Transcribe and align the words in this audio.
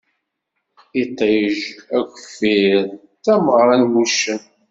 Iṭij, 1.01 1.55
ageffir, 1.97 2.77
d 2.91 3.19
tameɣṛa 3.23 3.75
n 3.81 3.83
wuccen. 3.91 4.41